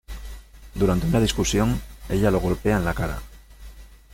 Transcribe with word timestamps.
Durante 0.73 1.05
una 1.05 1.19
discusión, 1.19 1.79
ella 2.09 2.31
lo 2.31 2.39
golpea 2.39 2.75
en 2.77 2.85
la 2.85 2.95
cara. 2.95 3.21